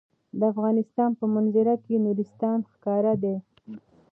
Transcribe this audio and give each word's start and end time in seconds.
د 0.37 0.41
افغانستان 0.51 1.09
په 1.19 1.25
منظره 1.33 1.75
کې 1.83 2.03
نورستان 2.05 2.57
ښکاره 2.71 3.13
ده. 3.23 3.35